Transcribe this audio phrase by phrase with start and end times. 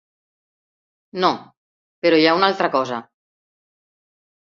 [1.25, 1.29] No,
[2.05, 2.99] però hi ha una altra cosa.